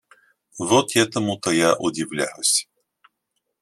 [0.57, 2.67] Вот этому-то я удивляюсь